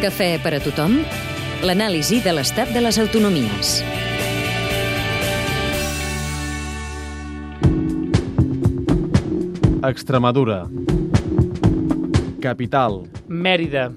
Cafè 0.00 0.38
per 0.40 0.54
a 0.56 0.58
tothom, 0.64 0.94
l'anàlisi 1.60 2.22
de 2.24 2.32
l'estat 2.32 2.70
de 2.72 2.80
les 2.80 2.96
autonomies. 3.02 3.72
Extremadura. 9.84 10.62
Capital. 12.40 13.02
Mèrida. 13.28 13.90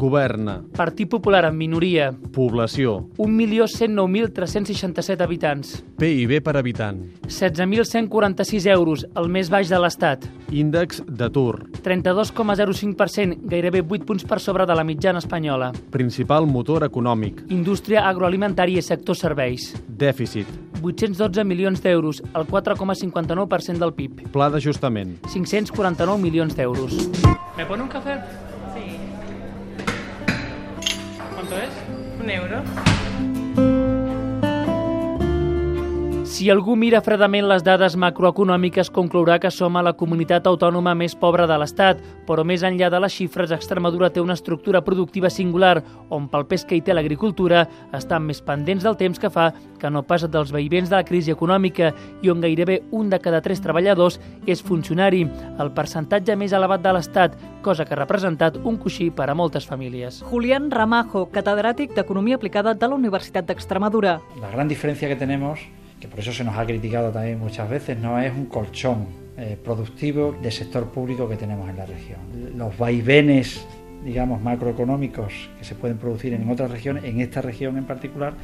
Governa. 0.00 0.64
Partit 0.72 1.10
Popular 1.10 1.44
en 1.44 1.58
minoria. 1.58 2.14
Població. 2.32 3.10
1.109.367 3.18 5.20
habitants. 5.20 5.84
PIB 6.00 6.40
per 6.40 6.56
habitant. 6.56 7.20
16.146 7.28 8.64
euros, 8.72 9.04
el 9.14 9.28
més 9.28 9.50
baix 9.52 9.68
de 9.68 9.76
l'Estat. 9.76 10.24
Índex 10.56 11.04
d'atur. 11.04 11.68
32,05%, 11.84 13.44
gairebé 13.52 13.84
8 13.84 14.08
punts 14.08 14.24
per 14.24 14.40
sobre 14.40 14.64
de 14.64 14.72
la 14.74 14.84
mitjana 14.88 15.20
espanyola. 15.20 15.68
Principal 15.92 16.48
motor 16.48 16.88
econòmic. 16.88 17.44
Indústria 17.52 18.08
agroalimentària 18.08 18.80
i 18.80 18.82
sector 18.82 19.12
serveis. 19.20 19.76
Dèficit. 19.84 20.48
812 20.80 21.44
milions 21.44 21.76
d'euros, 21.84 22.24
el 22.24 22.48
4,59% 22.48 23.76
del 23.84 23.92
PIB. 23.92 24.32
Pla 24.32 24.48
d'ajustament. 24.48 25.20
549 25.28 26.16
milions 26.24 26.56
d'euros. 26.56 26.96
¿Me 27.58 27.66
pone 27.68 27.82
un 27.82 27.88
café? 27.92 28.16
Sí, 28.72 28.96
¿Cuánto 31.40 31.56
es? 31.56 31.70
un 32.20 32.28
euro. 32.28 32.62
Si 36.30 36.46
algú 36.46 36.76
mira 36.78 37.00
fredament 37.02 37.48
les 37.50 37.64
dades 37.66 37.96
macroeconòmiques, 37.98 38.92
conclourà 38.94 39.40
que 39.42 39.50
som 39.50 39.74
a 39.74 39.80
la 39.82 39.96
comunitat 39.98 40.44
autònoma 40.46 40.92
més 40.94 41.16
pobra 41.18 41.42
de 41.50 41.56
l'Estat, 41.58 41.98
però 42.28 42.44
més 42.46 42.62
enllà 42.62 42.86
de 42.86 43.00
les 43.02 43.16
xifres, 43.18 43.50
Extremadura 43.50 44.12
té 44.14 44.22
una 44.22 44.36
estructura 44.38 44.78
productiva 44.86 45.26
singular, 45.26 45.82
on 46.08 46.28
pel 46.30 46.46
pes 46.46 46.62
que 46.64 46.78
hi 46.78 46.84
té 46.86 46.94
l'agricultura 46.94 47.64
estan 47.98 48.28
més 48.28 48.38
pendents 48.46 48.86
del 48.86 48.94
temps 49.00 49.18
que 49.18 49.32
fa 49.34 49.48
que 49.80 49.90
no 49.90 50.04
pas 50.06 50.22
dels 50.30 50.52
veïvents 50.54 50.92
de 50.92 51.00
la 51.00 51.08
crisi 51.08 51.34
econòmica 51.34 51.90
i 52.22 52.30
on 52.30 52.46
gairebé 52.46 52.78
un 52.94 53.10
de 53.10 53.18
cada 53.18 53.42
tres 53.42 53.58
treballadors 53.66 54.20
és 54.46 54.62
funcionari, 54.62 55.24
el 55.58 55.74
percentatge 55.74 56.38
més 56.38 56.54
elevat 56.54 56.86
de 56.86 56.94
l'Estat, 56.94 57.34
cosa 57.66 57.84
que 57.84 57.98
ha 57.98 58.00
representat 58.04 58.62
un 58.62 58.78
coixí 58.78 59.10
per 59.10 59.26
a 59.26 59.34
moltes 59.34 59.66
famílies. 59.66 60.22
Julián 60.30 60.70
Ramajo, 60.70 61.26
catedràtic 61.34 61.98
d'Economia 61.98 62.38
Aplicada 62.38 62.78
de 62.78 62.86
la 62.86 63.02
Universitat 63.02 63.50
d'Extremadura. 63.50 64.20
La 64.38 64.54
gran 64.54 64.70
diferencia 64.70 65.10
que 65.10 65.18
tenemos, 65.18 65.66
que 66.00 66.08
por 66.08 66.18
eso 66.18 66.32
se 66.32 66.42
nos 66.42 66.56
ha 66.56 66.64
criticado 66.64 67.10
también 67.10 67.38
muchas 67.38 67.68
veces, 67.68 67.98
no 67.98 68.18
es 68.18 68.32
un 68.32 68.46
colchón 68.46 69.06
eh, 69.36 69.56
productivo 69.62 70.34
de 70.42 70.50
sector 70.50 70.90
público 70.90 71.28
que 71.28 71.36
tenemos 71.36 71.68
en 71.68 71.76
la 71.76 71.86
región. 71.86 72.18
Los 72.56 72.76
vaivenes, 72.76 73.66
digamos, 74.04 74.40
macroeconómicos 74.40 75.50
que 75.58 75.64
se 75.64 75.74
pueden 75.74 75.98
producir 75.98 76.32
en 76.32 76.48
otras 76.50 76.70
regiones, 76.70 77.04
en 77.04 77.20
esta 77.20 77.42
región 77.42 77.76
en 77.76 77.84
particular, 77.84 78.34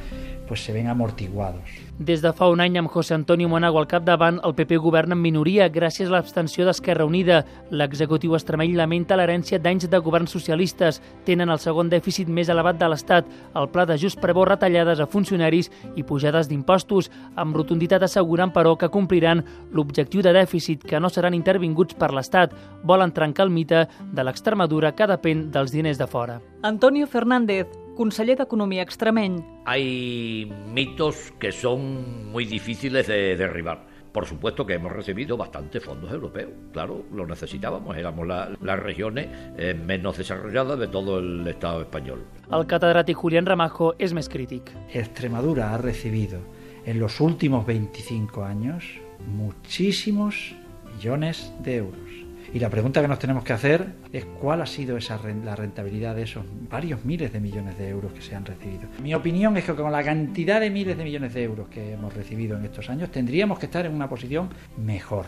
pues 0.47 0.63
se 0.63 0.73
ven 0.73 0.87
amortiguados. 0.87 1.61
Des 1.97 2.21
de 2.21 2.29
fa 2.29 2.45
un 2.45 2.61
any, 2.61 2.77
amb 2.77 2.91
José 2.93 3.15
Antonio 3.15 3.49
Monago 3.49 3.79
al 3.79 3.87
capdavant, 3.87 4.37
el 4.45 4.53
PP 4.53 4.77
governa 4.77 5.15
en 5.15 5.21
minoria 5.23 5.65
gràcies 5.73 6.11
a 6.11 6.13
l'abstenció 6.13 6.61
d'Esquerra 6.67 7.07
Unida. 7.09 7.39
L'executiu 7.73 8.35
extremeny 8.37 8.75
lamenta 8.77 9.17
l'herència 9.17 9.57
d'anys 9.57 9.87
de 9.89 9.97
governs 9.97 10.29
socialistes. 10.29 11.01
Tenen 11.25 11.49
el 11.49 11.57
segon 11.57 11.89
dèficit 11.89 12.29
més 12.29 12.51
elevat 12.53 12.77
de 12.77 12.91
l'Estat. 12.91 13.25
El 13.57 13.69
pla 13.73 13.87
d'ajust 13.89 14.21
preveu 14.21 14.45
retallades 14.45 15.01
a 15.01 15.09
funcionaris 15.09 15.71
i 15.95 16.05
pujades 16.05 16.51
d'impostos, 16.51 17.09
amb 17.35 17.57
rotunditat 17.57 18.05
assegurant, 18.05 18.53
però, 18.53 18.75
que 18.77 18.93
compliran 18.93 19.41
l'objectiu 19.73 20.21
de 20.21 20.35
dèficit, 20.37 20.85
que 20.85 21.01
no 21.01 21.09
seran 21.09 21.33
intervinguts 21.33 21.97
per 21.97 22.11
l'Estat. 22.13 22.53
Volen 22.85 23.11
trencar 23.11 23.47
el 23.49 23.55
mite 23.57 23.87
de 24.13 24.23
l'Extremadura 24.23 24.93
que 24.93 25.09
depèn 25.09 25.46
dels 25.51 25.71
diners 25.71 25.97
de 25.97 26.07
fora. 26.07 26.41
Antonio 26.63 27.07
Fernández, 27.07 27.67
conseller 27.95 28.37
d'Economia 28.37 28.83
extremeny. 28.83 29.41
Hay 29.65 30.51
mitos 30.71 31.33
que 31.39 31.51
son 31.51 32.31
muy 32.31 32.45
difíciles 32.45 33.07
de 33.07 33.35
derribar. 33.35 33.85
Por 34.11 34.25
supuesto 34.25 34.65
que 34.65 34.73
hemos 34.73 34.91
recibido 34.93 35.37
bastantes 35.37 35.83
fondos 35.83 36.11
europeos, 36.11 36.49
claro, 36.73 37.03
lo 37.13 37.27
necesitábamos, 37.27 37.95
éramos 37.97 38.25
la- 38.25 38.49
las 38.61 38.79
regiones 38.79 39.27
eh, 39.57 39.73
menos 39.75 40.17
desarrolladas 40.17 40.79
de 40.79 40.87
todo 40.87 41.19
el 41.19 41.47
Estado 41.47 41.81
español. 41.81 42.23
El 42.51 42.65
catedràtic 42.65 43.13
Julián 43.15 43.45
Ramajo 43.45 43.93
és 43.99 44.13
més 44.13 44.27
crític. 44.29 44.71
Extremadura 44.93 45.73
ha 45.73 45.77
recibido 45.77 46.39
en 46.85 46.99
los 46.99 47.19
últimos 47.21 47.65
25 47.67 48.43
años 48.43 48.83
muchísimos 49.27 50.55
millones 50.95 51.51
de 51.61 51.75
euros. 51.77 52.09
Y 52.53 52.59
la 52.59 52.69
pregunta 52.69 53.01
que 53.01 53.07
nos 53.07 53.19
tenemos 53.19 53.43
que 53.43 53.53
hacer 53.53 53.85
es 54.13 54.25
cuál 54.25 54.61
ha 54.61 54.65
sido 54.65 54.97
la 55.43 55.55
rentabilidad 55.55 56.15
de 56.15 56.23
esos 56.23 56.45
varios 56.69 57.03
miles 57.05 57.33
de 57.33 57.39
millones 57.39 57.77
de 57.77 57.89
euros 57.89 58.13
que 58.13 58.21
se 58.21 58.35
han 58.35 58.45
recibido. 58.45 58.87
Mi 59.01 59.13
opinión 59.13 59.57
es 59.57 59.65
que 59.65 59.75
con 59.75 59.91
la 59.91 60.03
cantidad 60.03 60.59
de 60.59 60.69
miles 60.69 60.97
de 60.97 61.03
millones 61.03 61.33
de 61.33 61.43
euros 61.43 61.67
que 61.67 61.93
hemos 61.93 62.13
recibido 62.13 62.57
en 62.57 62.65
estos 62.65 62.89
años 62.89 63.11
tendríamos 63.11 63.59
que 63.59 63.65
estar 63.65 63.85
en 63.85 63.93
una 63.93 64.07
posición 64.09 64.49
mejor. 64.77 65.27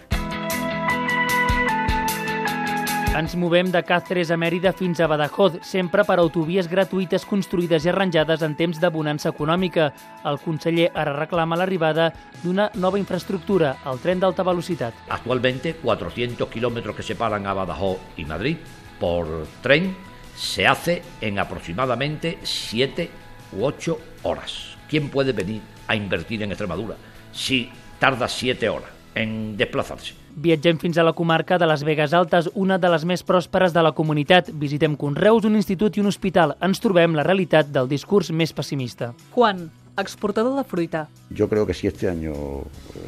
Ens 3.20 3.34
movem 3.36 3.68
de 3.68 3.82
Càceres 3.84 4.30
a 4.32 4.38
Mèrida 4.40 4.72
fins 4.72 5.02
a 5.04 5.08
Badajoz, 5.12 5.58
sempre 5.68 6.06
per 6.08 6.16
autovies 6.22 6.70
gratuïtes 6.72 7.26
construïdes 7.28 7.84
i 7.84 7.90
arranjades 7.92 8.46
en 8.48 8.54
temps 8.56 8.78
de 8.80 8.90
bonança 8.96 9.34
econòmica. 9.34 9.90
El 10.30 10.38
conseller 10.40 10.86
ara 10.94 11.18
reclama 11.18 11.58
l'arribada 11.60 12.06
d'una 12.46 12.70
nova 12.80 13.02
infraestructura, 13.02 13.74
el 13.92 14.00
tren 14.00 14.24
d'alta 14.24 14.46
velocitat. 14.48 15.04
Actualmente, 15.12 15.74
400 15.82 16.48
kilómetros 16.48 16.96
que 16.96 17.04
separan 17.04 17.44
a 17.46 17.58
Badajoz 17.58 17.98
y 18.16 18.24
Madrid 18.24 18.56
por 19.02 19.28
tren 19.60 19.98
se 20.34 20.66
hace 20.66 21.02
en 21.20 21.40
aproximadamente 21.40 22.38
7 22.44 23.10
u 23.52 23.66
8 23.66 24.00
horas. 24.24 24.78
¿Quién 24.88 25.10
puede 25.10 25.34
venir 25.34 25.62
a 25.88 25.96
invertir 25.98 26.42
en 26.44 26.54
Extremadura 26.54 26.96
si 27.34 27.70
tarda 28.00 28.30
7 28.30 28.70
horas 28.70 28.92
en 29.14 29.58
desplazarse? 29.58 30.29
Viatgem 30.40 30.78
fins 30.80 30.98
a 30.98 31.04
la 31.04 31.12
comarca 31.12 31.58
de 31.60 31.68
les 31.68 31.82
Vegas 31.84 32.14
Altes, 32.16 32.48
una 32.56 32.78
de 32.80 32.88
les 32.94 33.04
més 33.04 33.26
pròsperes 33.28 33.74
de 33.76 33.82
la 33.84 33.92
comunitat. 33.92 34.48
Visitem 34.56 34.96
Conreus, 34.96 35.44
un 35.44 35.58
institut 35.60 35.98
i 35.98 36.04
un 36.04 36.08
hospital. 36.08 36.54
Ens 36.64 36.80
trobem 36.80 37.18
la 37.18 37.26
realitat 37.28 37.68
del 37.76 37.90
discurs 37.92 38.30
més 38.32 38.54
pessimista. 38.56 39.12
Juan, 39.34 39.66
exportador 40.00 40.56
de 40.56 40.64
fruita. 40.64 41.10
Yo 41.30 41.50
creo 41.50 41.66
que 41.68 41.74
si 41.74 41.88
este 41.88 42.08
año 42.08 42.64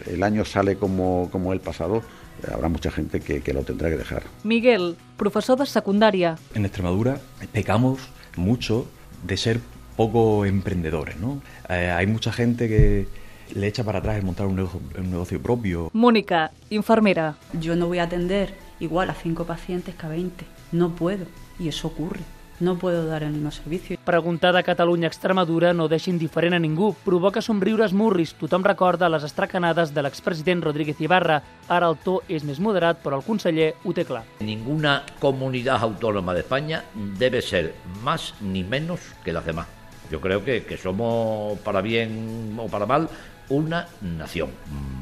el 0.08 0.24
año 0.24 0.44
sale 0.44 0.76
como, 0.76 1.30
como 1.32 1.54
el 1.54 1.62
pasado, 1.62 2.04
habrá 2.52 2.68
mucha 2.68 2.92
gente 2.92 3.22
que, 3.22 3.40
que 3.40 3.54
lo 3.54 3.64
tendrá 3.64 3.90
que 3.90 3.98
dejar. 3.98 4.24
Miguel, 4.44 4.98
professor 5.16 5.58
de 5.58 5.66
secundària. 5.66 6.36
En 6.54 6.66
Extremadura 6.66 7.22
pecamos 7.54 8.10
mucho 8.36 8.88
de 9.24 9.38
ser 9.38 9.62
poco 9.96 10.46
emprendedores, 10.46 11.16
¿no? 11.18 11.42
Eh, 11.70 11.92
hay 11.96 12.08
mucha 12.08 12.34
gente 12.34 12.68
que 12.68 13.08
le 13.56 13.68
echa 13.68 13.84
para 13.84 14.00
atrás 14.00 14.18
el 14.18 14.24
montar 14.24 14.48
un 14.48 14.56
negocio, 14.56 14.80
un 14.98 15.12
negocio 15.12 15.42
propio. 15.42 15.90
Mónica, 15.94 16.52
infermera. 16.70 17.36
Yo 17.60 17.76
no 17.76 17.88
voy 17.88 18.00
a 18.00 18.04
atender 18.04 18.54
igual 18.80 19.10
a 19.10 19.14
5 19.14 19.46
pacientes 19.46 19.96
que 19.96 20.06
a 20.06 20.10
20. 20.10 20.46
No 20.72 20.96
puedo. 20.96 21.26
Y 21.60 21.68
eso 21.68 21.88
ocurre. 21.88 22.22
No 22.62 22.78
puedo 22.78 23.08
dar 23.08 23.24
el 23.24 23.32
mismo 23.32 23.50
servicio. 23.50 23.98
Preguntada 24.06 24.60
a 24.60 24.64
Catalunya 24.64 25.08
Extremadura 25.08 25.74
no 25.74 25.88
deixa 25.88 26.12
indiferent 26.12 26.54
a 26.54 26.60
ningú. 26.60 26.94
Provoca 26.94 27.42
somriures 27.42 27.92
murris. 27.92 28.36
Tothom 28.38 28.62
recorda 28.62 29.10
les 29.10 29.26
estracanades 29.26 29.96
de 29.96 30.04
l'expresident 30.06 30.62
Rodríguez 30.62 31.02
Ibarra. 31.02 31.42
Ara 31.68 31.90
el 31.90 31.98
to 32.06 32.20
és 32.30 32.46
més 32.46 32.62
moderat, 32.62 33.02
però 33.02 33.18
el 33.18 33.26
conseller 33.26 33.72
ho 33.82 33.96
té 33.98 34.06
clar. 34.06 34.22
Ninguna 34.46 35.02
comunidad 35.20 35.82
autónoma 35.82 36.36
de 36.38 36.46
España 36.46 36.84
debe 37.18 37.42
ser 37.42 37.74
más 38.04 38.36
ni 38.42 38.64
menos 38.64 39.02
que 39.26 39.34
las 39.34 39.46
demás. 39.46 39.66
Yo 40.12 40.22
creo 40.22 40.46
que, 40.46 40.64
que 40.64 40.78
somos, 40.78 41.58
para 41.60 41.82
bien 41.82 42.56
o 42.60 42.68
para 42.68 42.86
mal, 42.86 43.10
una 43.50 43.88
nación. 44.02 44.50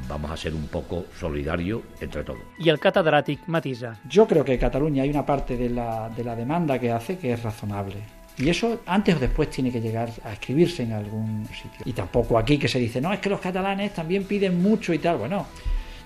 Vamos 0.07 0.31
a 0.31 0.37
ser 0.37 0.53
un 0.53 0.67
poco 0.67 1.05
solidarios 1.19 1.81
entre 2.01 2.23
todos. 2.23 2.41
I 2.59 2.69
el 2.69 2.79
catedràtic 2.79 3.45
matisa. 3.47 3.99
Yo 4.09 4.25
creo 4.27 4.43
que 4.43 4.53
en 4.53 4.59
Cataluña 4.59 5.03
hay 5.03 5.09
una 5.09 5.25
parte 5.25 5.55
de 5.57 5.69
la, 5.69 6.09
de 6.09 6.23
la 6.23 6.35
demanda 6.35 6.79
que 6.79 6.91
hace 6.91 7.17
que 7.17 7.33
es 7.33 7.43
razonable. 7.43 7.97
Y 8.37 8.49
eso 8.49 8.81
antes 8.85 9.15
o 9.15 9.19
después 9.19 9.49
tiene 9.49 9.71
que 9.71 9.81
llegar 9.81 10.09
a 10.23 10.33
escribirse 10.33 10.83
en 10.83 10.93
algún 10.93 11.45
sitio. 11.47 11.81
Y 11.85 11.91
tampoco 11.91 12.37
aquí 12.37 12.57
que 12.57 12.69
se 12.69 12.79
dice, 12.79 13.01
no, 13.01 13.11
es 13.11 13.19
que 13.19 13.29
los 13.29 13.41
catalanes 13.41 13.93
también 13.93 14.23
piden 14.23 14.61
mucho 14.61 14.93
y 14.93 14.99
tal. 14.99 15.17
Bueno, 15.17 15.45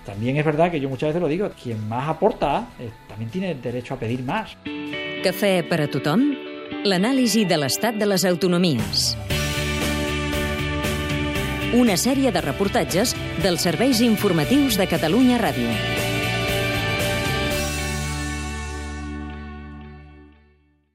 también 0.04 0.36
es 0.36 0.44
verdad 0.44 0.70
que 0.70 0.80
yo 0.80 0.88
muchas 0.88 1.10
veces 1.10 1.22
lo 1.22 1.28
digo, 1.28 1.50
quien 1.50 1.88
más 1.88 2.08
aporta 2.08 2.68
eh, 2.78 2.90
también 3.08 3.30
tiene 3.30 3.54
derecho 3.54 3.94
a 3.94 3.98
pedir 3.98 4.22
más. 4.22 4.56
Cafè 5.24 5.62
per 5.64 5.80
a 5.80 5.86
tothom, 5.88 6.20
l'anàlisi 6.84 7.46
de 7.48 7.56
l'estat 7.56 7.96
de 7.96 8.04
les 8.04 8.26
autonomies. 8.28 9.14
Una 11.74 11.96
sèrie 11.98 12.30
de 12.30 12.38
reportatges 12.44 13.16
dels 13.42 13.66
serveis 13.66 13.98
informatius 14.06 14.78
de 14.78 14.86
Catalunya 14.86 15.42
Ràdio. 15.42 16.03